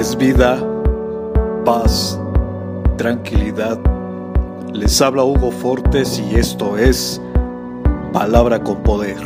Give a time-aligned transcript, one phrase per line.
[0.00, 0.58] es vida,
[1.66, 2.18] paz,
[2.96, 3.78] tranquilidad.
[4.72, 7.20] Les habla Hugo Fortes y esto es
[8.10, 9.18] Palabra con Poder.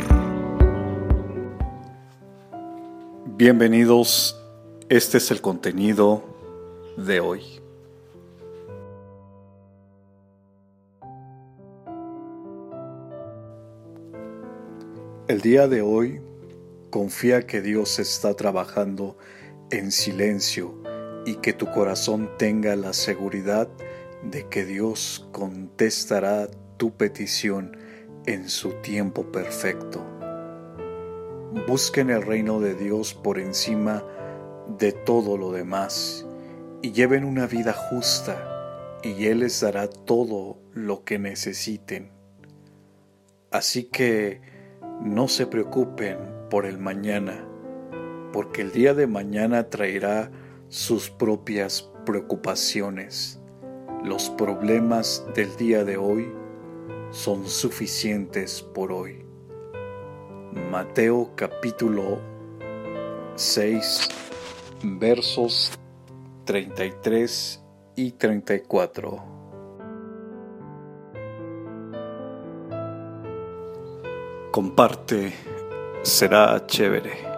[3.37, 4.37] Bienvenidos,
[4.89, 6.25] este es el contenido
[6.97, 7.41] de hoy.
[15.29, 16.19] El día de hoy
[16.89, 19.15] confía que Dios está trabajando
[19.91, 20.75] silencio
[21.25, 23.67] y que tu corazón tenga la seguridad
[24.23, 26.47] de que Dios contestará
[26.77, 27.77] tu petición
[28.25, 30.05] en su tiempo perfecto.
[31.67, 34.03] Busquen el reino de Dios por encima
[34.77, 36.25] de todo lo demás
[36.81, 42.11] y lleven una vida justa y Él les dará todo lo que necesiten.
[43.51, 44.41] Así que
[45.01, 46.17] no se preocupen
[46.49, 47.47] por el mañana
[48.35, 50.29] porque el día de mañana traerá
[50.67, 53.39] sus propias preocupaciones.
[54.03, 56.29] Los problemas del día de hoy
[57.11, 59.25] son suficientes por hoy.
[60.69, 62.19] Mateo capítulo
[63.35, 64.09] 6
[64.83, 65.71] versos
[66.43, 67.63] 33
[67.95, 69.23] y 34.
[74.51, 75.31] Comparte,
[76.03, 77.34] será chévere.